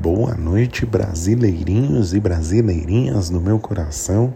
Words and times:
Boa 0.00 0.34
noite, 0.34 0.86
brasileirinhos 0.86 2.14
e 2.14 2.18
brasileirinhas 2.18 3.28
do 3.28 3.38
meu 3.38 3.58
coração. 3.58 4.34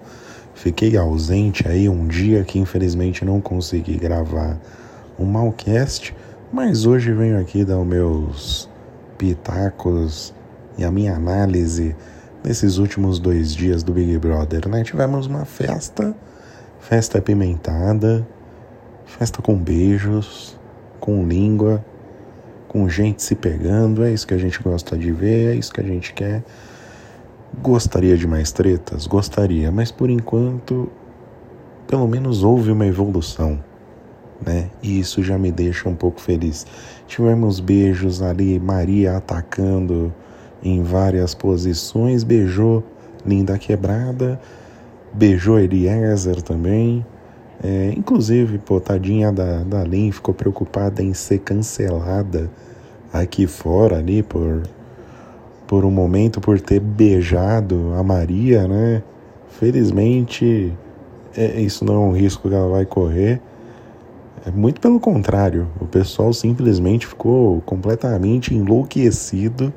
Fiquei 0.55 0.99
ausente 0.99 1.67
aí 1.67 1.89
um 1.89 2.07
dia 2.07 2.45
que 2.45 2.59
infelizmente 2.59 3.25
não 3.25 3.41
consegui 3.41 3.97
gravar 3.97 4.61
um 5.19 5.25
malcast, 5.25 6.15
mas 6.53 6.85
hoje 6.85 7.11
venho 7.11 7.41
aqui 7.41 7.65
dar 7.65 7.79
os 7.79 7.87
meus 7.87 8.71
pitacos 9.17 10.35
e 10.77 10.85
a 10.85 10.91
minha 10.91 11.17
análise 11.17 11.97
nesses 12.45 12.77
últimos 12.77 13.19
dois 13.19 13.55
dias 13.55 13.83
do 13.83 13.95
Big 13.95 14.19
Brother, 14.19 14.69
né? 14.69 14.85
Tivemos 14.85 15.27
uma 15.27 15.47
festa, 15.47 16.15
festa 16.81 17.17
apimentada, 17.17 18.29
festa 19.07 19.41
com 19.41 19.57
beijos, 19.57 20.57
com 21.01 21.27
língua 21.27 21.83
com 22.69 22.89
gente 22.89 23.23
se 23.23 23.35
pegando, 23.35 24.05
é 24.05 24.13
isso 24.13 24.27
que 24.27 24.35
a 24.35 24.39
gente 24.39 24.63
gosta 24.63 24.97
de 24.97 25.13
ver, 25.13 25.55
é 25.55 25.57
isso 25.57 25.73
que 25.73 25.81
a 25.81 25.85
gente 25.85 26.13
quer. 26.13 26.43
Gostaria 27.63 28.17
de 28.17 28.27
mais 28.27 28.53
tretas? 28.53 29.07
Gostaria, 29.07 29.71
mas 29.71 29.91
por 29.91 30.11
enquanto, 30.11 30.91
pelo 31.87 32.07
menos 32.07 32.43
houve 32.43 32.71
uma 32.71 32.87
evolução, 32.87 33.59
né? 34.45 34.69
E 34.83 34.99
isso 34.99 35.23
já 35.23 35.39
me 35.39 35.51
deixa 35.51 35.89
um 35.89 35.95
pouco 35.95 36.21
feliz. 36.21 36.67
Tivemos 37.07 37.61
beijos 37.61 38.21
ali, 38.21 38.59
Maria 38.59 39.17
atacando 39.17 40.13
em 40.63 40.83
várias 40.83 41.35
posições, 41.35 42.25
beijou 42.25 42.85
Linda 43.25 43.59
Quebrada, 43.59 44.41
beijou 45.13 45.59
Eliezer 45.59 46.43
também. 46.43 47.05
É, 47.63 47.93
inclusive, 47.97 48.59
pô, 48.59 48.81
tadinha 48.81 49.33
da, 49.33 49.63
da 49.63 49.83
Lin 49.83 50.13
ficou 50.13 50.35
preocupada 50.35 51.03
em 51.03 51.15
ser 51.15 51.39
cancelada 51.39 52.51
aqui 53.13 53.47
fora 53.47 53.99
ali 53.99 54.23
por, 54.23 54.63
por 55.67 55.85
um 55.85 55.91
momento 55.91 56.41
por 56.41 56.61
ter 56.61 56.81
beijado 56.81 57.95
a 57.95 58.03
Maria, 58.03 58.69
né? 58.69 59.03
Felizmente, 59.49 60.73
é, 61.37 61.61
isso 61.61 61.85
não 61.85 61.95
é 61.95 61.99
um 61.99 62.13
risco 62.13 62.49
que 62.49 62.55
ela 62.55 62.69
vai 62.69 62.85
correr. 62.85 63.41
É 64.45 64.51
muito 64.51 64.81
pelo 64.81 65.01
contrário, 65.01 65.67
o 65.81 65.87
pessoal 65.87 66.33
simplesmente 66.33 67.07
ficou 67.07 67.61
completamente 67.63 68.55
enlouquecido 68.55 69.73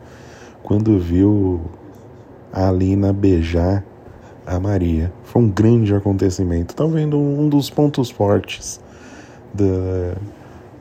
quando 0.61 0.99
viu 0.99 1.61
a 2.51 2.69
Lina 2.71 3.11
beijar 3.11 3.83
a 4.49 4.59
Maria. 4.59 5.13
Foi 5.23 5.43
um 5.43 5.49
grande 5.49 5.93
acontecimento. 5.93 6.71
Estão 6.71 6.89
vendo 6.89 7.19
um 7.19 7.47
dos 7.47 7.69
pontos 7.69 8.09
fortes 8.09 8.81
da, 9.53 10.15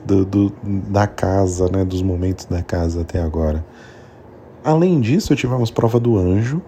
do, 0.07 0.25
do, 0.25 0.53
da 0.89 1.07
casa, 1.07 1.69
né, 1.71 1.85
dos 1.85 2.01
momentos 2.01 2.47
da 2.47 2.63
casa 2.63 3.03
até 3.03 3.21
agora. 3.21 3.63
Além 4.65 5.01
disso, 5.01 5.37
tivemos 5.37 5.71
prova 5.71 6.01
do 6.01 6.17
anjo. 6.17 6.63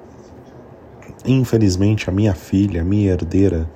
Infelizmente, 1.25 2.11
a 2.11 2.13
minha 2.13 2.35
filha, 2.35 2.83
a 2.83 2.85
minha 2.85 3.13
herdeira, 3.13 3.69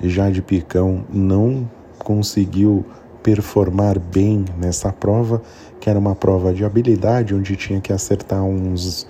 Jade 0.00 0.40
Picão, 0.40 1.04
não 1.12 1.68
conseguiu 1.98 2.86
performar 3.22 3.98
bem 3.98 4.44
nessa 4.56 4.92
prova, 4.92 5.42
que 5.80 5.90
era 5.90 5.98
uma 5.98 6.14
prova 6.14 6.52
de 6.52 6.64
habilidade, 6.64 7.34
onde 7.34 7.56
tinha 7.56 7.80
que 7.80 7.92
acertar 7.92 8.44
uns, 8.44 9.06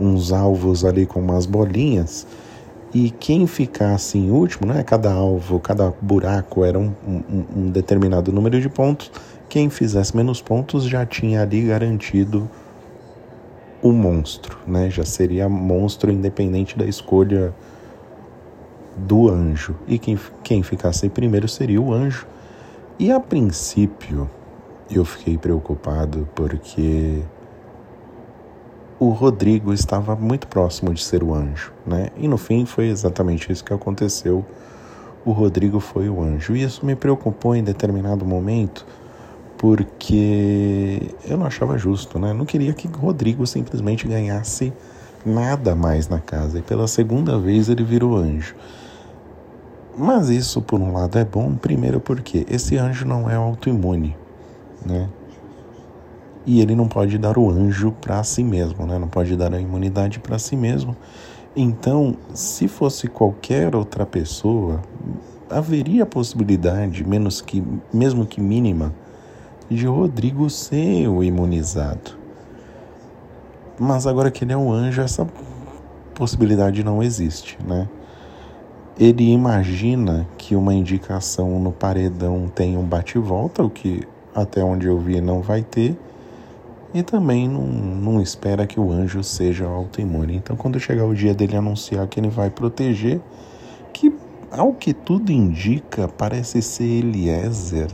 uns 0.00 0.32
alvos 0.32 0.84
ali 0.84 1.06
com 1.06 1.20
umas 1.20 1.46
bolinhas. 1.46 2.26
E 2.92 3.10
quem 3.10 3.46
ficasse 3.46 4.16
em 4.16 4.30
último, 4.30 4.66
né, 4.66 4.82
cada 4.82 5.12
alvo, 5.12 5.60
cada 5.60 5.92
buraco 6.00 6.64
era 6.64 6.78
um, 6.78 6.92
um, 7.06 7.44
um 7.56 7.70
determinado 7.70 8.32
número 8.32 8.60
de 8.60 8.68
pontos, 8.68 9.10
quem 9.48 9.68
fizesse 9.68 10.16
menos 10.16 10.40
pontos 10.40 10.84
já 10.84 11.04
tinha 11.04 11.42
ali 11.42 11.62
garantido 11.62 12.48
o 13.82 13.92
monstro, 13.92 14.58
né? 14.66 14.90
Já 14.90 15.04
seria 15.04 15.48
monstro 15.48 16.10
independente 16.10 16.76
da 16.76 16.84
escolha 16.84 17.54
do 18.96 19.28
anjo. 19.28 19.76
E 19.86 19.98
quem, 19.98 20.18
quem 20.42 20.62
ficasse 20.62 21.06
em 21.06 21.10
primeiro 21.10 21.48
seria 21.48 21.80
o 21.80 21.92
anjo. 21.92 22.26
E 22.98 23.12
a 23.12 23.20
princípio 23.20 24.28
eu 24.90 25.04
fiquei 25.04 25.38
preocupado 25.38 26.28
porque 26.34 27.22
o 29.00 29.10
Rodrigo 29.10 29.72
estava 29.72 30.16
muito 30.16 30.48
próximo 30.48 30.92
de 30.92 31.02
ser 31.02 31.22
o 31.22 31.32
anjo, 31.32 31.72
né? 31.86 32.08
E 32.16 32.26
no 32.26 32.36
fim 32.36 32.66
foi 32.66 32.88
exatamente 32.88 33.52
isso 33.52 33.64
que 33.64 33.72
aconteceu. 33.72 34.44
O 35.24 35.30
Rodrigo 35.30 35.78
foi 35.78 36.08
o 36.08 36.22
anjo. 36.22 36.56
E 36.56 36.62
isso 36.62 36.84
me 36.84 36.96
preocupou 36.96 37.54
em 37.54 37.62
determinado 37.62 38.24
momento 38.24 38.84
porque 39.56 41.00
eu 41.28 41.36
não 41.36 41.46
achava 41.46 41.76
justo, 41.76 42.18
né? 42.18 42.30
Eu 42.30 42.34
não 42.34 42.44
queria 42.44 42.72
que 42.72 42.88
Rodrigo 42.88 43.46
simplesmente 43.46 44.06
ganhasse 44.06 44.72
nada 45.24 45.74
mais 45.74 46.08
na 46.08 46.18
casa. 46.18 46.58
E 46.58 46.62
pela 46.62 46.88
segunda 46.88 47.38
vez 47.38 47.68
ele 47.68 47.84
virou 47.84 48.16
anjo. 48.16 48.54
Mas 49.96 50.28
isso, 50.28 50.62
por 50.62 50.80
um 50.80 50.92
lado, 50.92 51.18
é 51.18 51.24
bom, 51.24 51.54
primeiro 51.54 51.98
porque 51.98 52.46
esse 52.48 52.76
anjo 52.76 53.04
não 53.04 53.28
é 53.28 53.34
autoimune, 53.34 54.16
né? 54.86 55.08
E 56.48 56.62
ele 56.62 56.74
não 56.74 56.88
pode 56.88 57.18
dar 57.18 57.36
o 57.36 57.50
anjo 57.50 57.92
para 58.00 58.24
si 58.24 58.42
mesmo, 58.42 58.86
né? 58.86 58.98
Não 58.98 59.06
pode 59.06 59.36
dar 59.36 59.52
a 59.52 59.60
imunidade 59.60 60.18
para 60.18 60.38
si 60.38 60.56
mesmo. 60.56 60.96
Então, 61.54 62.16
se 62.32 62.66
fosse 62.66 63.06
qualquer 63.06 63.76
outra 63.76 64.06
pessoa, 64.06 64.80
haveria 65.50 66.06
possibilidade, 66.06 67.06
menos 67.06 67.42
que, 67.42 67.62
mesmo 67.92 68.24
que 68.24 68.40
mínima, 68.40 68.94
de 69.68 69.86
Rodrigo 69.86 70.48
ser 70.48 71.06
o 71.06 71.22
imunizado. 71.22 72.12
Mas 73.78 74.06
agora 74.06 74.30
que 74.30 74.42
ele 74.42 74.54
é 74.54 74.56
um 74.56 74.72
anjo, 74.72 75.02
essa 75.02 75.28
possibilidade 76.14 76.82
não 76.82 77.02
existe, 77.02 77.58
né? 77.62 77.86
Ele 78.98 79.30
imagina 79.30 80.26
que 80.38 80.56
uma 80.56 80.72
indicação 80.72 81.60
no 81.60 81.72
paredão 81.72 82.50
tem 82.54 82.74
um 82.78 82.84
bate-volta, 82.84 83.62
o 83.62 83.68
que 83.68 84.08
até 84.34 84.64
onde 84.64 84.86
eu 84.86 84.98
vi 84.98 85.20
não 85.20 85.42
vai 85.42 85.60
ter, 85.60 85.94
e 86.94 87.02
também 87.02 87.48
não, 87.48 87.62
não 87.66 88.20
espera 88.20 88.66
que 88.66 88.80
o 88.80 88.90
anjo 88.90 89.22
seja 89.22 89.66
autoimune. 89.66 90.36
Então, 90.36 90.56
quando 90.56 90.80
chegar 90.80 91.04
o 91.04 91.14
dia 91.14 91.34
dele 91.34 91.56
anunciar 91.56 92.06
que 92.06 92.18
ele 92.18 92.28
vai 92.28 92.50
proteger, 92.50 93.20
que 93.92 94.14
ao 94.50 94.72
que 94.72 94.92
tudo 94.94 95.30
indica 95.30 96.08
parece 96.08 96.62
ser 96.62 96.84
Eliezer 96.84 97.88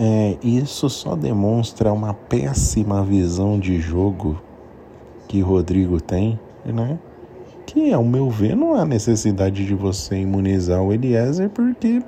é, 0.00 0.36
isso 0.44 0.88
só 0.88 1.16
demonstra 1.16 1.92
uma 1.92 2.14
péssima 2.14 3.02
visão 3.02 3.58
de 3.58 3.80
jogo 3.80 4.40
que 5.26 5.40
Rodrigo 5.40 6.00
tem, 6.00 6.38
né? 6.64 6.96
Que, 7.66 7.92
ao 7.92 8.04
meu 8.04 8.30
ver, 8.30 8.54
não 8.54 8.76
há 8.76 8.84
necessidade 8.84 9.66
de 9.66 9.74
você 9.74 10.20
imunizar 10.20 10.80
o 10.80 10.92
Eliezer, 10.92 11.50
porque, 11.50 12.00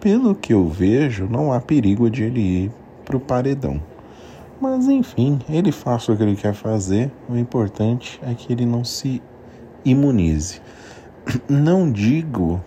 pelo 0.00 0.34
que 0.34 0.52
eu 0.52 0.66
vejo, 0.68 1.28
não 1.30 1.52
há 1.52 1.60
perigo 1.60 2.10
de 2.10 2.24
ele 2.24 2.40
ir 2.40 2.72
para 3.04 3.16
o 3.16 3.20
paredão. 3.20 3.80
Mas, 4.60 4.88
enfim, 4.88 5.38
ele 5.48 5.70
faça 5.70 6.12
o 6.12 6.16
que 6.16 6.22
ele 6.22 6.36
quer 6.36 6.54
fazer, 6.54 7.12
o 7.28 7.36
importante 7.36 8.20
é 8.22 8.34
que 8.34 8.52
ele 8.52 8.64
não 8.64 8.84
se 8.84 9.22
imunize. 9.84 10.60
Não 11.48 11.90
digo 11.90 12.62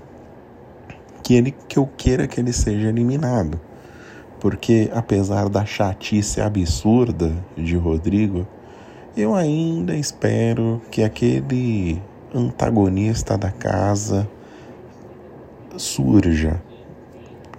que, 1.23 1.33
ele, 1.33 1.51
que 1.67 1.79
eu 1.79 1.87
queira 1.97 2.27
que 2.27 2.39
ele 2.39 2.53
seja 2.53 2.89
eliminado 2.89 3.59
porque 4.39 4.89
apesar 4.93 5.49
da 5.49 5.65
chatice 5.65 6.41
absurda 6.41 7.31
de 7.57 7.75
Rodrigo, 7.75 8.47
eu 9.15 9.35
ainda 9.35 9.95
espero 9.95 10.81
que 10.89 11.03
aquele 11.03 12.01
antagonista 12.33 13.37
da 13.37 13.51
casa 13.51 14.29
surja, 15.75 16.61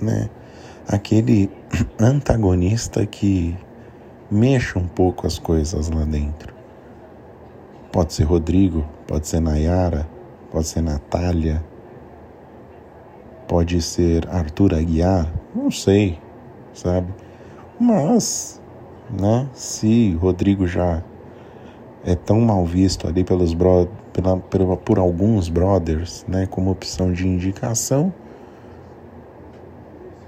né? 0.00 0.30
Aquele 0.88 1.50
antagonista 2.00 3.04
que 3.04 3.56
mexa 4.30 4.78
um 4.78 4.86
pouco 4.86 5.26
as 5.26 5.38
coisas 5.38 5.90
lá 5.90 6.04
dentro. 6.04 6.54
Pode 7.92 8.12
ser 8.12 8.24
Rodrigo, 8.24 8.86
pode 9.06 9.26
ser 9.26 9.40
Nayara, 9.40 10.08
pode 10.50 10.66
ser 10.66 10.80
Natália, 10.80 11.64
pode 13.48 13.82
ser 13.82 14.28
Arthur 14.28 14.74
Aguiar, 14.74 15.32
não 15.54 15.70
sei 15.70 16.18
sabe? 16.74 17.12
Mas, 17.78 18.60
né, 19.10 19.48
se 19.52 20.12
Rodrigo 20.14 20.66
já 20.66 21.02
é 22.04 22.14
tão 22.14 22.40
mal 22.40 22.64
visto 22.64 23.06
ali 23.06 23.24
pelos 23.24 23.52
bro 23.52 23.88
pela, 24.12 24.38
pela, 24.38 24.76
por 24.76 24.98
alguns 24.98 25.48
brothers, 25.48 26.24
né, 26.26 26.46
como 26.46 26.70
opção 26.70 27.12
de 27.12 27.26
indicação, 27.26 28.12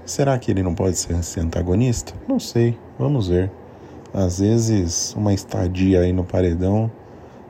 será 0.05 0.37
que 0.39 0.49
ele 0.49 0.63
não 0.63 0.73
pode 0.73 0.95
ser 0.95 1.39
antagonista? 1.41 2.13
Não 2.27 2.39
sei, 2.39 2.77
vamos 2.97 3.27
ver. 3.27 3.51
Às 4.13 4.39
vezes, 4.39 5.15
uma 5.15 5.33
estadia 5.33 6.01
aí 6.01 6.13
no 6.13 6.23
paredão 6.23 6.91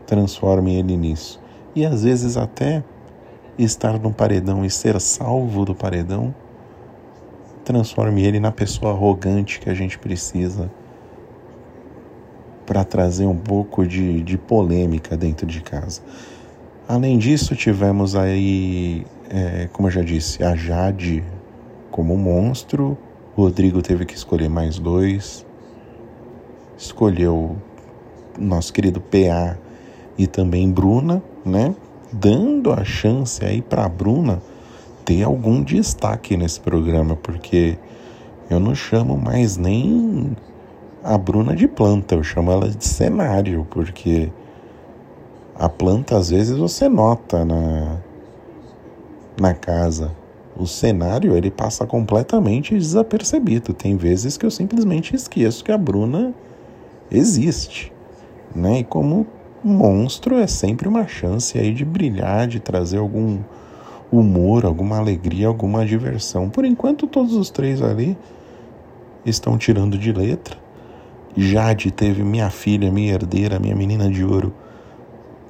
transforma 0.06 0.70
ele 0.70 0.96
nisso. 0.96 1.42
E 1.76 1.86
às 1.86 2.04
vezes 2.04 2.38
até 2.38 2.84
estar 3.58 4.00
no 4.00 4.14
paredão 4.14 4.64
e 4.64 4.70
ser 4.70 5.00
salvo 5.00 5.66
do 5.66 5.76
paredão 5.76 6.34
transforme 7.64 8.24
ele 8.24 8.40
na 8.40 8.52
pessoa 8.52 8.92
arrogante 8.92 9.60
que 9.60 9.70
a 9.70 9.74
gente 9.74 9.98
precisa 9.98 10.70
para 12.66 12.84
trazer 12.84 13.26
um 13.26 13.36
pouco 13.36 13.86
de, 13.86 14.22
de 14.22 14.38
polêmica 14.38 15.18
dentro 15.18 15.46
de 15.46 15.62
casa. 15.62 16.02
Além 16.88 17.18
disso, 17.18 17.56
tivemos 17.56 18.16
aí, 18.16 19.06
é, 19.30 19.70
como 19.72 19.88
eu 19.88 19.92
já 19.92 20.02
disse, 20.02 20.44
a 20.44 20.56
Jade 20.56 21.24
como 21.92 22.18
monstro. 22.18 22.98
O 23.36 23.44
Rodrigo 23.44 23.82
teve 23.82 24.06
que 24.06 24.14
escolher 24.14 24.50
mais 24.50 24.78
dois. 24.78 25.46
Escolheu 26.78 27.56
nosso 28.38 28.74
querido 28.74 29.00
PA 29.00 29.58
e 30.18 30.28
também 30.28 30.72
Bruna, 30.72 31.24
né? 31.46 31.76
Dando 32.12 32.72
a 32.72 32.84
chance 32.84 33.44
aí 33.44 33.62
para 33.62 33.88
Bruna 33.88 34.42
ter 35.04 35.24
algum 35.24 35.62
destaque 35.64 36.38
nesse 36.38 36.60
programa, 36.60 37.16
porque 37.16 37.78
eu 38.50 38.60
não 38.60 38.76
chamo 38.76 39.18
mais 39.18 39.58
nem 39.58 40.36
a 41.04 41.18
Bruna 41.18 41.56
de 41.56 41.68
planta, 41.68 42.16
eu 42.16 42.24
chamo 42.24 42.52
ela 42.52 42.70
de 42.70 42.86
cenário, 42.86 43.68
porque 43.70 44.32
a 45.56 45.68
planta 45.68 46.18
às 46.18 46.30
vezes 46.30 46.58
você 46.58 46.88
nota 46.88 47.44
na, 47.44 47.98
na 49.40 49.54
casa. 49.54 50.12
O 50.56 50.68
cenário 50.68 51.36
ele 51.36 51.50
passa 51.50 51.86
completamente 51.86 52.78
desapercebido. 52.78 53.74
Tem 53.74 53.98
vezes 53.98 54.38
que 54.38 54.46
eu 54.46 54.52
simplesmente 54.52 55.16
esqueço 55.16 55.64
que 55.64 55.72
a 55.72 55.78
Bruna 55.78 56.34
existe, 57.12 57.92
né? 58.56 58.80
E 58.80 58.84
como 58.84 59.26
monstro 59.64 60.38
é 60.38 60.48
sempre 60.48 60.88
uma 60.88 61.08
chance 61.08 61.58
aí 61.58 61.74
de 61.74 61.86
brilhar, 61.86 62.48
de 62.48 62.60
trazer 62.60 62.98
algum 62.98 63.40
humor, 64.12 64.66
alguma 64.66 64.98
alegria, 64.98 65.48
alguma 65.48 65.86
diversão. 65.86 66.50
Por 66.50 66.66
enquanto 66.66 67.08
todos 67.08 67.34
os 67.34 67.50
três 67.50 67.82
ali 67.82 68.18
estão 69.26 69.58
tirando 69.58 69.98
de 69.98 70.12
letra. 70.12 70.58
Jade 71.36 71.90
teve 71.90 72.22
minha 72.22 72.50
filha, 72.50 72.92
minha 72.92 73.14
herdeira, 73.14 73.60
minha 73.60 73.76
menina 73.76 74.10
de 74.10 74.24
ouro. 74.24 74.54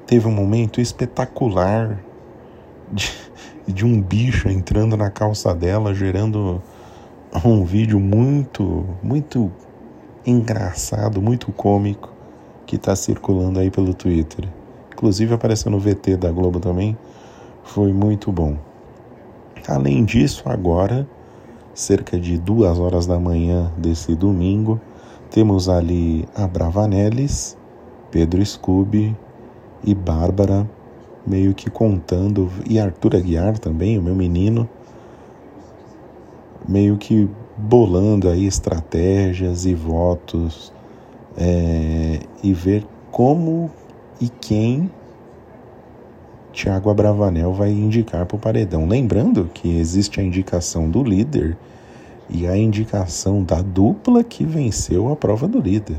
Teve 0.06 0.28
um 0.28 0.32
momento 0.32 0.80
espetacular 0.80 2.00
de, 2.92 3.12
de 3.68 3.86
um 3.86 4.02
bicho 4.02 4.48
entrando 4.48 4.96
na 4.96 5.10
calça 5.10 5.54
dela, 5.54 5.94
gerando 5.94 6.62
um 7.44 7.66
vídeo 7.66 8.00
muito, 8.00 8.86
muito 9.02 9.52
engraçado, 10.26 11.22
muito 11.22 11.52
cômico 11.52 12.12
que 12.66 12.76
está 12.76 12.96
circulando 12.96 13.60
aí 13.60 13.70
pelo 13.70 13.94
Twitter. 13.94 14.48
Inclusive 14.94 15.34
apareceu 15.34 15.72
no 15.72 15.80
VT 15.80 16.18
da 16.18 16.32
Globo 16.32 16.60
também. 16.60 16.98
Foi 17.64 17.92
muito 17.92 18.32
bom. 18.32 18.58
Além 19.68 20.04
disso, 20.04 20.44
agora, 20.46 21.08
cerca 21.74 22.20
de 22.20 22.38
duas 22.38 22.80
horas 22.80 23.06
da 23.06 23.20
manhã 23.20 23.72
desse 23.78 24.16
domingo, 24.16 24.80
temos 25.30 25.68
ali 25.70 26.28
a 26.36 26.48
Bravanellis, 26.48 27.58
Pedro 28.12 28.46
Scooby 28.46 29.16
e 29.84 29.96
Bárbara 29.96 30.70
meio 31.26 31.54
que 31.54 31.70
contando, 31.70 32.52
e 32.70 32.80
Arthur 32.80 33.16
Aguiar 33.16 33.58
também, 33.58 33.98
o 33.98 34.04
meu 34.04 34.16
menino, 34.16 34.70
meio 36.68 36.98
que 36.98 37.30
bolando 37.58 38.30
aí 38.30 38.46
estratégias 38.46 39.66
e 39.66 39.74
votos 39.74 40.74
é, 41.38 42.20
e 42.44 42.54
ver 42.54 42.86
como 43.12 43.70
e 44.20 44.30
quem 44.30 44.90
Tiago 46.52 46.90
Abravanel 46.90 47.52
vai 47.52 47.72
indicar 47.72 48.26
para 48.26 48.36
o 48.36 48.40
paredão. 48.40 48.88
Lembrando 48.88 49.50
que 49.54 49.78
existe 49.78 50.20
a 50.20 50.24
indicação 50.24 50.90
do 50.90 51.04
líder 51.04 51.58
e 52.30 52.48
a 52.48 52.56
indicação 52.56 53.44
da 53.44 53.62
dupla 53.62 54.24
que 54.24 54.46
venceu 54.46 55.12
a 55.12 55.16
prova 55.16 55.48
do 55.48 55.60
líder. 55.60 55.98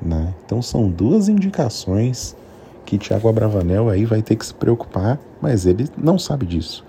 Né? 0.00 0.34
Então 0.44 0.60
são 0.60 0.88
duas 0.88 1.28
indicações 1.28 2.36
que 2.84 2.98
Tiago 2.98 3.28
Abravanel 3.28 3.88
aí 3.88 4.04
vai 4.04 4.20
ter 4.20 4.36
que 4.36 4.44
se 4.44 4.54
preocupar, 4.54 5.18
mas 5.40 5.64
ele 5.64 5.88
não 5.96 6.18
sabe 6.18 6.44
disso. 6.44 6.84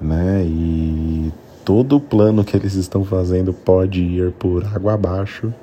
Né? 0.00 0.44
E 0.44 1.29
todo 1.70 1.98
o 1.98 2.00
plano 2.00 2.42
que 2.42 2.56
eles 2.56 2.74
estão 2.74 3.04
fazendo 3.04 3.52
pode 3.52 4.02
ir 4.02 4.32
por 4.32 4.66
água 4.74 4.94
abaixo 4.94 5.54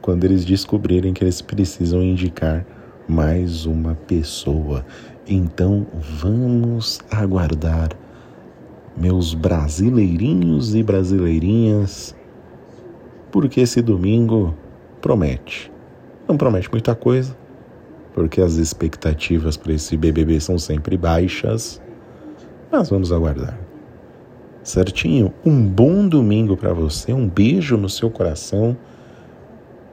quando 0.00 0.22
eles 0.22 0.44
descobrirem 0.44 1.12
que 1.12 1.24
eles 1.24 1.42
precisam 1.42 2.00
indicar 2.00 2.64
mais 3.08 3.66
uma 3.66 3.96
pessoa. 4.06 4.86
Então 5.26 5.84
vamos 6.20 7.00
aguardar 7.10 7.88
meus 8.96 9.34
brasileirinhos 9.34 10.76
e 10.76 10.82
brasileirinhas, 10.84 12.14
porque 13.32 13.62
esse 13.62 13.82
domingo 13.82 14.54
promete. 15.00 15.72
Não 16.28 16.36
promete 16.36 16.70
muita 16.70 16.94
coisa, 16.94 17.36
porque 18.14 18.40
as 18.40 18.52
expectativas 18.58 19.56
para 19.56 19.72
esse 19.72 19.96
BBB 19.96 20.38
são 20.38 20.56
sempre 20.56 20.96
baixas, 20.96 21.82
mas 22.70 22.88
vamos 22.88 23.10
aguardar. 23.10 23.61
Certinho? 24.62 25.34
Um 25.44 25.66
bom 25.66 26.06
domingo 26.06 26.56
para 26.56 26.72
você, 26.72 27.12
um 27.12 27.28
beijo 27.28 27.76
no 27.76 27.88
seu 27.88 28.08
coração. 28.10 28.76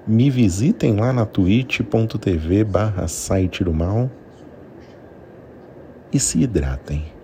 Me 0.06 0.30
visitem 0.30 0.96
lá 0.96 1.12
na 1.12 1.26
twitch.tv 1.26 2.64
barra 2.64 3.08
site 3.08 3.64
do 3.64 3.74
mal 3.74 4.10
e 6.14 6.20
se 6.20 6.42
hidratem. 6.42 7.19